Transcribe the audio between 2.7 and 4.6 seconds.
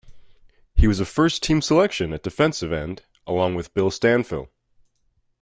end along with Bill Stanfill.